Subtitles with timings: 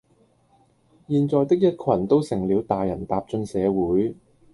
[1.07, 4.15] 現在的一群都成了大人踏進社會